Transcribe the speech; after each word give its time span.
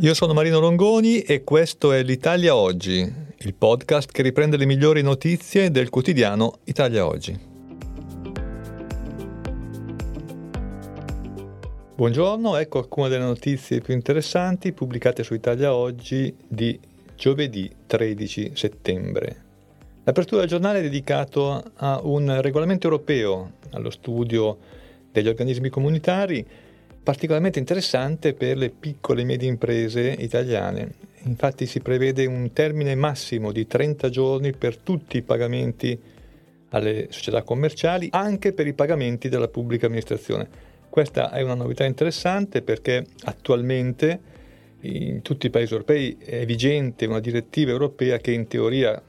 Io 0.00 0.12
sono 0.12 0.34
Marino 0.34 0.60
Longoni 0.60 1.20
e 1.20 1.42
questo 1.42 1.90
è 1.90 2.02
l'Italia 2.02 2.54
Oggi, 2.54 3.10
il 3.38 3.54
podcast 3.54 4.12
che 4.12 4.20
riprende 4.20 4.58
le 4.58 4.66
migliori 4.66 5.00
notizie 5.00 5.70
del 5.70 5.88
quotidiano 5.88 6.58
Italia 6.64 7.06
Oggi. 7.06 7.34
Buongiorno, 11.94 12.58
ecco 12.58 12.80
alcune 12.80 13.08
delle 13.08 13.24
notizie 13.24 13.80
più 13.80 13.94
interessanti 13.94 14.74
pubblicate 14.74 15.22
su 15.22 15.32
Italia 15.32 15.74
Oggi 15.74 16.36
di 16.46 16.78
giovedì 17.14 17.74
13 17.86 18.50
settembre. 18.52 19.44
L'apertura 20.04 20.40
del 20.40 20.50
giornale 20.50 20.80
è 20.80 20.82
dedicato 20.82 21.62
a 21.74 22.00
un 22.02 22.42
regolamento 22.42 22.86
europeo 22.86 23.52
allo 23.70 23.88
studio 23.88 24.58
degli 25.10 25.28
organismi 25.28 25.70
comunitari 25.70 26.46
particolarmente 27.06 27.60
interessante 27.60 28.34
per 28.34 28.56
le 28.56 28.68
piccole 28.68 29.20
e 29.20 29.24
medie 29.24 29.48
imprese 29.48 30.12
italiane. 30.18 30.94
Infatti 31.26 31.64
si 31.64 31.78
prevede 31.78 32.26
un 32.26 32.52
termine 32.52 32.96
massimo 32.96 33.52
di 33.52 33.64
30 33.64 34.08
giorni 34.08 34.52
per 34.52 34.76
tutti 34.78 35.16
i 35.16 35.22
pagamenti 35.22 35.96
alle 36.70 37.06
società 37.10 37.44
commerciali, 37.44 38.08
anche 38.10 38.52
per 38.52 38.66
i 38.66 38.72
pagamenti 38.72 39.28
della 39.28 39.46
pubblica 39.46 39.86
amministrazione. 39.86 40.48
Questa 40.90 41.30
è 41.30 41.42
una 41.42 41.54
novità 41.54 41.84
interessante 41.84 42.60
perché 42.62 43.06
attualmente 43.22 44.20
in 44.80 45.22
tutti 45.22 45.46
i 45.46 45.50
paesi 45.50 45.74
europei 45.74 46.16
è 46.18 46.44
vigente 46.44 47.06
una 47.06 47.20
direttiva 47.20 47.70
europea 47.70 48.18
che 48.18 48.32
in 48.32 48.48
teoria 48.48 49.00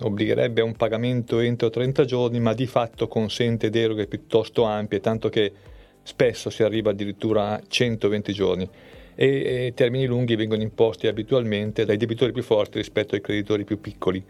obbligherebbe 0.00 0.62
a 0.62 0.64
un 0.64 0.74
pagamento 0.74 1.38
entro 1.38 1.70
30 1.70 2.04
giorni, 2.06 2.40
ma 2.40 2.54
di 2.54 2.66
fatto 2.66 3.06
consente 3.06 3.70
deroghe 3.70 4.08
piuttosto 4.08 4.64
ampie, 4.64 4.98
tanto 4.98 5.28
che 5.28 5.52
spesso 6.06 6.50
si 6.50 6.62
arriva 6.62 6.90
addirittura 6.90 7.54
a 7.54 7.62
120 7.66 8.32
giorni 8.32 8.70
e, 9.16 9.72
termini 9.74 10.06
lunghi 10.06 10.36
vengono 10.36 10.62
imposti 10.62 11.08
abitualmente 11.08 11.84
dai 11.84 11.96
debitori 11.96 12.30
più 12.30 12.44
forti 12.44 12.78
rispetto 12.78 13.16
ai 13.16 13.20
creditori 13.20 13.64
più 13.64 13.80
piccoli. 13.80 14.24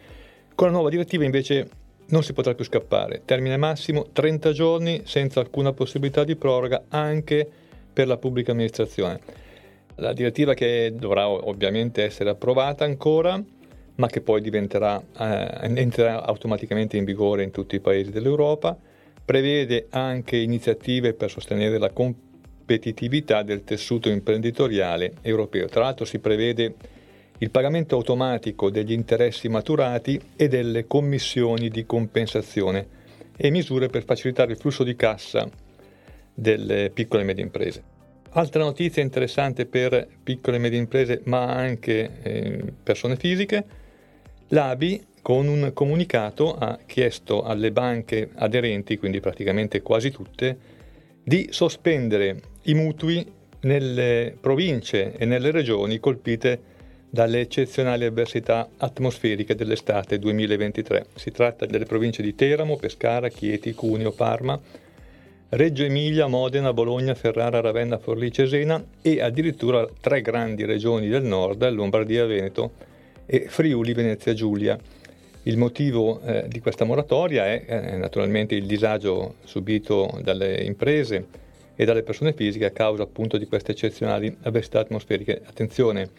Con 0.54 0.68
la 0.68 0.72
nuova 0.72 0.88
direttiva 0.88 1.24
invece 1.24 1.68
non 2.06 2.22
si 2.22 2.32
potrà 2.32 2.54
più 2.54 2.64
scappare, 2.64 3.22
termine 3.26 3.58
massimo 3.58 4.06
30 4.10 4.52
giorni 4.52 5.02
senza 5.04 5.40
alcuna 5.40 5.72
possibilità 5.72 6.24
di 6.24 6.36
proroga 6.36 6.84
anche 6.88 7.46
per 7.92 8.06
la 8.06 8.16
pubblica 8.16 8.52
amministrazione. 8.52 9.20
La 9.96 10.14
direttiva 10.14 10.54
che 10.54 10.94
dovrà 10.96 11.28
ovviamente 11.28 12.04
essere 12.04 12.30
approvata 12.30 12.84
ancora, 12.84 13.42
ma 13.96 14.06
che 14.06 14.20
poi 14.22 14.40
diventerà, 14.40 15.02
eh, 15.18 15.48
entrerà 15.74 16.24
automaticamente 16.24 16.96
in 16.96 17.04
vigore 17.04 17.42
in 17.42 17.50
tutti 17.50 17.74
i 17.76 17.80
paesi 17.80 18.10
dell'Europa, 18.10 18.78
prevede 19.26 19.88
anche 19.90 20.36
iniziative 20.36 21.12
per 21.12 21.30
sostenere 21.30 21.78
la 21.78 21.90
competitività 21.90 23.42
del 23.42 23.64
tessuto 23.64 24.08
imprenditoriale 24.08 25.14
europeo. 25.20 25.66
Tra 25.66 25.82
l'altro 25.82 26.04
si 26.04 26.20
prevede 26.20 26.74
il 27.38 27.50
pagamento 27.50 27.96
automatico 27.96 28.70
degli 28.70 28.92
interessi 28.92 29.48
maturati 29.48 30.18
e 30.36 30.46
delle 30.46 30.86
commissioni 30.86 31.68
di 31.68 31.84
compensazione 31.84 32.86
e 33.36 33.50
misure 33.50 33.88
per 33.88 34.04
facilitare 34.04 34.52
il 34.52 34.58
flusso 34.58 34.84
di 34.84 34.94
cassa 34.94 35.46
delle 36.32 36.90
piccole 36.94 37.22
e 37.22 37.24
medie 37.24 37.44
imprese. 37.44 37.82
Altra 38.30 38.62
notizia 38.62 39.02
interessante 39.02 39.66
per 39.66 40.06
piccole 40.22 40.56
e 40.56 40.60
medie 40.60 40.78
imprese, 40.78 41.22
ma 41.24 41.46
anche 41.46 42.10
eh, 42.22 42.72
persone 42.82 43.16
fisiche, 43.16 43.64
l'ABI 44.48 45.04
con 45.26 45.48
un 45.48 45.72
comunicato 45.74 46.54
ha 46.54 46.78
chiesto 46.86 47.42
alle 47.42 47.72
banche 47.72 48.28
aderenti, 48.36 48.96
quindi 48.96 49.18
praticamente 49.18 49.82
quasi 49.82 50.12
tutte, 50.12 50.56
di 51.20 51.48
sospendere 51.50 52.40
i 52.66 52.74
mutui 52.74 53.26
nelle 53.62 54.36
province 54.40 55.16
e 55.16 55.24
nelle 55.24 55.50
regioni 55.50 55.98
colpite 55.98 56.60
dalle 57.10 57.40
eccezionali 57.40 58.04
avversità 58.04 58.68
atmosferiche 58.76 59.56
dell'estate 59.56 60.20
2023. 60.20 61.06
Si 61.16 61.32
tratta 61.32 61.66
delle 61.66 61.86
province 61.86 62.22
di 62.22 62.36
Teramo, 62.36 62.76
Pescara, 62.76 63.28
Chieti, 63.28 63.74
Cuneo, 63.74 64.12
Parma, 64.12 64.56
Reggio 65.48 65.82
Emilia, 65.82 66.28
Modena, 66.28 66.72
Bologna, 66.72 67.16
Ferrara, 67.16 67.60
Ravenna, 67.60 67.98
Forlì, 67.98 68.30
Cesena 68.30 68.80
e 69.02 69.20
addirittura 69.20 69.88
tre 70.00 70.20
grandi 70.20 70.64
regioni 70.64 71.08
del 71.08 71.24
nord, 71.24 71.68
Lombardia, 71.68 72.26
Veneto 72.26 72.94
e 73.26 73.46
Friuli, 73.48 73.92
Venezia, 73.92 74.32
Giulia. 74.32 74.78
Il 75.46 75.58
motivo 75.58 76.20
eh, 76.22 76.46
di 76.48 76.58
questa 76.58 76.84
moratoria 76.84 77.46
è 77.46 77.64
eh, 77.68 77.96
naturalmente 77.96 78.56
il 78.56 78.66
disagio 78.66 79.36
subito 79.44 80.18
dalle 80.20 80.56
imprese 80.64 81.24
e 81.76 81.84
dalle 81.84 82.02
persone 82.02 82.32
fisiche 82.32 82.64
a 82.64 82.70
causa 82.70 83.04
appunto 83.04 83.38
di 83.38 83.46
queste 83.46 83.70
eccezionali 83.70 84.36
avversità 84.42 84.80
atmosferiche. 84.80 85.40
Attenzione, 85.46 86.10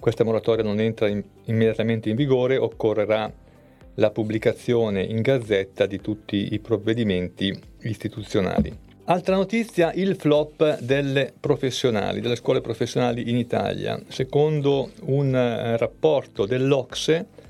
questa 0.00 0.24
moratoria 0.24 0.64
non 0.64 0.80
entra 0.80 1.06
in, 1.06 1.22
immediatamente 1.44 2.10
in 2.10 2.16
vigore, 2.16 2.56
occorrerà 2.56 3.32
la 3.94 4.10
pubblicazione 4.10 5.00
in 5.00 5.20
gazzetta 5.20 5.86
di 5.86 6.00
tutti 6.00 6.48
i 6.52 6.58
provvedimenti 6.58 7.56
istituzionali. 7.82 8.76
Altra 9.04 9.36
notizia, 9.36 9.92
il 9.92 10.16
flop 10.16 10.80
delle 10.80 11.32
professionali, 11.38 12.20
delle 12.20 12.34
scuole 12.34 12.60
professionali 12.60 13.30
in 13.30 13.36
Italia. 13.36 14.02
Secondo 14.08 14.90
un 15.02 15.32
eh, 15.36 15.76
rapporto 15.76 16.46
dell'Ocse, 16.46 17.44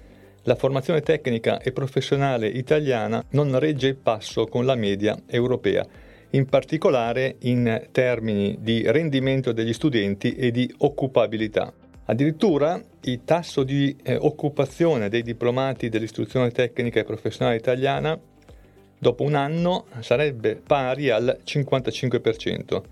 la 0.47 0.55
formazione 0.55 1.03
tecnica 1.03 1.61
e 1.61 1.73
professionale 1.73 2.47
italiana 2.47 3.25
non 3.31 3.59
regge 3.59 3.89
il 3.89 3.97
passo 3.97 4.47
con 4.47 4.65
la 4.65 4.77
media 4.77 5.21
europea, 5.27 5.85
in 6.31 6.47
particolare 6.47 7.37
in 7.41 7.89
termini 7.91 8.57
di 8.61 8.89
rendimento 8.91 9.51
degli 9.51 9.73
studenti 9.73 10.37
e 10.37 10.53
di 10.53 10.73
occupabilità. 10.79 11.73
Addirittura 12.05 12.81
il 13.03 13.25
tasso 13.25 13.65
di 13.65 13.97
eh, 14.05 14.15
occupazione 14.15 15.09
dei 15.09 15.23
diplomati 15.23 15.89
dell'istruzione 15.89 16.53
tecnica 16.53 17.01
e 17.01 17.05
professionale 17.05 17.57
italiana 17.57 18.17
dopo 18.99 19.25
un 19.25 19.35
anno 19.35 19.87
sarebbe 19.99 20.55
pari 20.65 21.11
al 21.11 21.41
55%. 21.45 22.83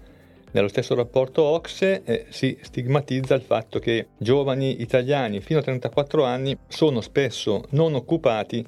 Nello 0.55 0.69
stesso 0.69 0.95
rapporto 0.95 1.43
Ocse 1.43 2.03
eh, 2.05 2.27
si 2.29 2.57
stigmatizza 2.61 3.35
il 3.35 3.43
fatto 3.43 3.81
che 3.81 4.07
giovani 4.17 4.83
italiani 4.83 5.41
fino 5.41 5.59
a 5.59 5.63
34 5.63 6.23
anni 6.23 6.57
sono 6.69 7.01
spesso 7.01 7.65
non 7.71 7.95
occupati 7.95 8.65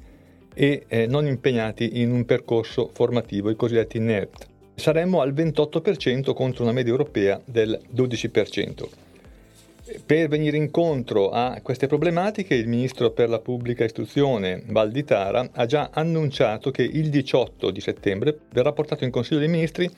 e 0.52 0.84
eh, 0.88 1.06
non 1.06 1.26
impegnati 1.26 2.00
in 2.00 2.10
un 2.10 2.24
percorso 2.24 2.90
formativo, 2.92 3.50
i 3.50 3.54
cosiddetti 3.54 4.00
NERT. 4.00 4.46
Saremmo 4.74 5.20
al 5.20 5.32
28% 5.32 6.34
contro 6.34 6.64
una 6.64 6.72
media 6.72 6.90
europea 6.90 7.40
del 7.44 7.80
12%. 7.94 8.88
Per 10.04 10.28
venire 10.28 10.56
incontro 10.56 11.30
a 11.30 11.60
queste 11.62 11.86
problematiche, 11.86 12.56
il 12.56 12.66
Ministro 12.66 13.12
per 13.12 13.28
la 13.28 13.38
Pubblica 13.38 13.84
Istruzione 13.84 14.60
Valditara 14.66 15.50
ha 15.52 15.66
già 15.66 15.90
annunciato 15.92 16.72
che 16.72 16.82
il 16.82 17.10
18 17.10 17.70
di 17.70 17.80
settembre 17.80 18.36
verrà 18.50 18.72
portato 18.72 19.04
in 19.04 19.12
Consiglio 19.12 19.38
dei 19.38 19.48
Ministri 19.48 19.88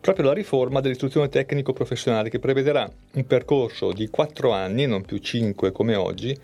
proprio 0.00 0.26
la 0.26 0.32
riforma 0.32 0.80
dell'istruzione 0.80 1.28
tecnico-professionale 1.28 2.30
che 2.30 2.38
prevederà 2.38 2.90
un 3.12 3.26
percorso 3.26 3.92
di 3.92 4.08
4 4.08 4.50
anni, 4.50 4.86
non 4.86 5.02
più 5.02 5.18
5 5.18 5.72
come 5.72 5.94
oggi, 5.94 6.36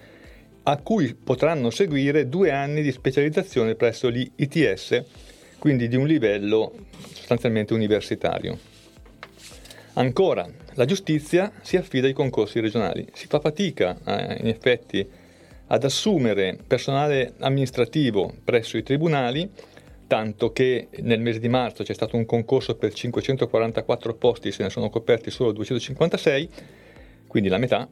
a 0.64 0.76
cui 0.78 1.14
potranno 1.14 1.70
seguire 1.70 2.28
due 2.28 2.50
anni 2.50 2.82
di 2.82 2.92
specializzazione 2.92 3.74
presso 3.74 4.10
gli 4.10 4.30
ITS, 4.36 5.04
quindi 5.58 5.88
di 5.88 5.96
un 5.96 6.06
livello 6.06 6.72
sostanzialmente 7.12 7.72
universitario. 7.72 8.58
Ancora, 9.94 10.46
la 10.74 10.84
giustizia 10.84 11.50
si 11.62 11.78
affida 11.78 12.06
ai 12.06 12.12
concorsi 12.12 12.60
regionali. 12.60 13.06
Si 13.14 13.26
fa 13.26 13.40
fatica, 13.40 13.96
eh, 14.04 14.36
in 14.40 14.48
effetti, 14.48 15.08
ad 15.68 15.84
assumere 15.84 16.58
personale 16.66 17.32
amministrativo 17.38 18.32
presso 18.44 18.76
i 18.76 18.82
tribunali 18.82 19.48
tanto 20.06 20.52
che 20.52 20.88
nel 21.00 21.20
mese 21.20 21.38
di 21.38 21.48
marzo 21.48 21.82
c'è 21.82 21.94
stato 21.94 22.16
un 22.16 22.24
concorso 22.24 22.76
per 22.76 22.92
544 22.92 24.14
posti, 24.14 24.52
se 24.52 24.62
ne 24.62 24.70
sono 24.70 24.88
coperti 24.90 25.30
solo 25.30 25.52
256, 25.52 26.48
quindi 27.26 27.48
la 27.48 27.58
metà. 27.58 27.88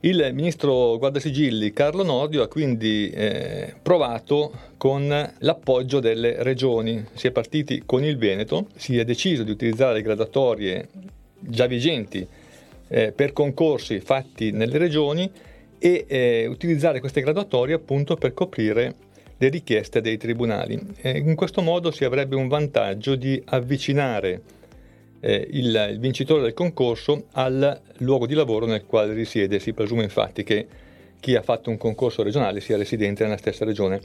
Il 0.00 0.32
ministro 0.34 0.98
Guardasigilli 0.98 1.72
Carlo 1.72 2.02
Nordio 2.02 2.42
ha 2.42 2.48
quindi 2.48 3.08
eh, 3.08 3.74
provato 3.80 4.52
con 4.76 5.08
l'appoggio 5.38 5.98
delle 5.98 6.42
regioni. 6.42 7.02
Si 7.14 7.26
è 7.26 7.30
partiti 7.30 7.84
con 7.86 8.04
il 8.04 8.18
Veneto, 8.18 8.66
si 8.76 8.98
è 8.98 9.04
deciso 9.04 9.44
di 9.44 9.50
utilizzare 9.50 9.94
le 9.94 10.02
gradatorie 10.02 10.88
già 11.38 11.66
vigenti 11.66 12.26
eh, 12.88 13.12
per 13.12 13.32
concorsi 13.32 14.00
fatti 14.00 14.50
nelle 14.50 14.76
regioni 14.76 15.30
e 15.78 16.04
eh, 16.06 16.46
utilizzare 16.48 17.00
queste 17.00 17.22
gradatorie 17.22 17.74
appunto 17.74 18.16
per 18.16 18.34
coprire 18.34 18.94
le 19.36 19.48
richieste 19.48 20.00
dei 20.00 20.16
tribunali. 20.16 20.80
E 21.00 21.18
in 21.18 21.34
questo 21.34 21.62
modo 21.62 21.90
si 21.90 22.04
avrebbe 22.04 22.36
un 22.36 22.48
vantaggio 22.48 23.14
di 23.14 23.40
avvicinare 23.46 24.42
eh, 25.20 25.48
il, 25.52 25.88
il, 25.92 25.98
vincitore 25.98 26.42
del 26.42 26.54
concorso 26.54 27.26
al 27.32 27.80
luogo 27.98 28.26
di 28.26 28.34
lavoro 28.34 28.66
nel 28.66 28.84
quale 28.84 29.12
risiede. 29.14 29.58
Si 29.58 29.72
presume 29.72 30.02
infatti 30.02 30.44
che 30.44 30.66
chi 31.18 31.34
ha 31.34 31.42
fatto 31.42 31.70
un 31.70 31.78
concorso 31.78 32.22
regionale 32.22 32.60
sia 32.60 32.76
residente 32.76 33.22
nella 33.22 33.38
stessa 33.38 33.64
regione. 33.64 34.00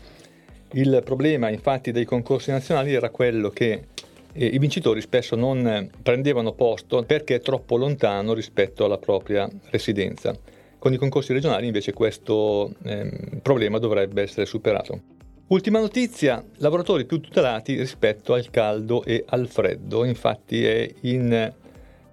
Il 0.71 1.01
problema 1.03 1.49
infatti 1.49 1.91
dei 1.91 2.05
concorsi 2.05 2.51
nazionali 2.51 2.93
era 2.93 3.09
quello 3.09 3.49
che 3.49 3.87
eh, 4.31 4.45
i 4.45 4.59
vincitori 4.59 5.01
spesso 5.01 5.35
non 5.35 5.89
prendevano 6.01 6.53
posto 6.53 7.03
perché 7.03 7.35
è 7.35 7.41
troppo 7.41 7.75
lontano 7.75 8.33
rispetto 8.33 8.85
alla 8.85 8.97
propria 8.97 9.49
residenza. 9.69 10.33
Con 10.77 10.93
i 10.93 10.97
concorsi 10.97 11.33
regionali 11.33 11.65
invece 11.65 11.91
questo 11.91 12.73
eh, 12.83 13.11
problema 13.41 13.79
dovrebbe 13.79 14.21
essere 14.21 14.45
superato. 14.45 15.17
Ultima 15.49 15.79
notizia, 15.79 16.45
lavoratori 16.57 17.05
più 17.05 17.19
tutelati 17.19 17.75
rispetto 17.75 18.33
al 18.33 18.51
caldo 18.51 19.03
e 19.03 19.25
al 19.29 19.47
freddo. 19.47 20.03
Infatti 20.03 20.63
è 20.63 20.87
in 21.01 21.51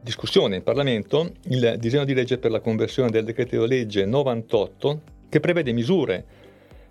discussione 0.00 0.56
in 0.56 0.62
Parlamento 0.62 1.32
il 1.48 1.76
disegno 1.78 2.06
di 2.06 2.14
legge 2.14 2.38
per 2.38 2.50
la 2.50 2.60
conversione 2.60 3.10
del 3.10 3.26
decreto 3.26 3.66
legge 3.66 4.06
98 4.06 5.00
che 5.28 5.40
prevede 5.40 5.72
misure 5.72 6.24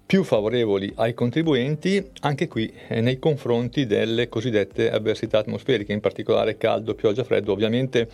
più 0.05 0.23
favorevoli 0.23 0.93
ai 0.97 1.15
contribuenti, 1.15 2.11
anche 2.21 2.47
qui 2.47 2.71
eh, 2.89 3.01
nei 3.01 3.17
confronti 3.17 3.87
delle 3.87 4.29
cosiddette 4.29 4.91
avversità 4.91 5.39
atmosferiche, 5.39 5.93
in 5.93 5.99
particolare 5.99 6.57
caldo, 6.57 6.93
pioggia, 6.93 7.23
freddo, 7.23 7.53
ovviamente 7.53 8.07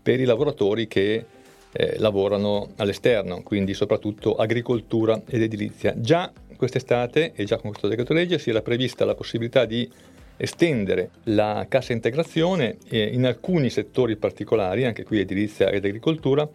per 0.00 0.20
i 0.20 0.24
lavoratori 0.24 0.86
che 0.86 1.24
eh, 1.72 1.98
lavorano 1.98 2.68
all'esterno, 2.76 3.42
quindi 3.42 3.74
soprattutto 3.74 4.36
agricoltura 4.36 5.20
ed 5.26 5.42
edilizia. 5.42 5.92
Già 5.96 6.30
quest'estate 6.56 7.32
e 7.34 7.44
già 7.44 7.56
con 7.56 7.70
questo 7.70 7.88
decreto 7.88 8.12
legge 8.12 8.38
si 8.38 8.50
era 8.50 8.62
prevista 8.62 9.04
la 9.04 9.14
possibilità 9.14 9.64
di 9.64 9.90
estendere 10.36 11.10
la 11.24 11.66
cassa 11.68 11.92
integrazione 11.92 12.78
eh, 12.88 13.02
in 13.02 13.24
alcuni 13.24 13.70
settori 13.70 14.16
particolari, 14.16 14.84
anche 14.84 15.04
qui 15.04 15.20
edilizia 15.20 15.70
ed 15.70 15.84
agricoltura, 15.84 16.48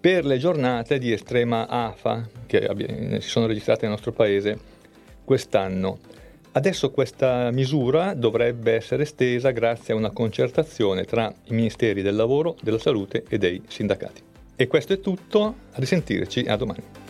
per 0.00 0.26
le 0.26 0.36
giornate 0.36 0.98
di 0.98 1.12
estrema 1.12 1.66
AFA 1.66 2.28
che 2.46 2.68
si 3.20 3.28
sono 3.28 3.46
registrate 3.46 3.82
nel 3.82 3.92
nostro 3.92 4.12
paese 4.12 4.58
quest'anno. 5.24 5.98
Adesso 6.52 6.90
questa 6.90 7.50
misura 7.50 8.14
dovrebbe 8.14 8.74
essere 8.74 9.04
estesa 9.04 9.50
grazie 9.50 9.94
a 9.94 9.96
una 9.96 10.10
concertazione 10.10 11.04
tra 11.04 11.32
i 11.46 11.54
Ministeri 11.54 12.02
del 12.02 12.14
Lavoro, 12.14 12.56
della 12.60 12.78
Salute 12.78 13.24
e 13.28 13.38
dei 13.38 13.62
sindacati. 13.66 14.22
E 14.54 14.66
questo 14.66 14.92
è 14.92 15.00
tutto, 15.00 15.42
a 15.72 15.78
risentirci 15.80 16.44
a 16.46 16.56
domani. 16.56 17.03